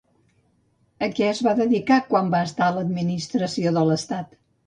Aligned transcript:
A 1.07 1.09
què 1.19 1.27
es 1.33 1.41
va 1.47 1.53
dedicar 1.59 1.99
quan 2.07 2.33
va 2.35 2.41
estar 2.47 2.69
a 2.69 2.75
l'Administració 2.79 3.77
de 3.79 3.87
l'Estat? 3.91 4.35